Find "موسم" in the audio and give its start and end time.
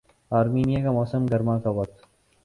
0.91-1.25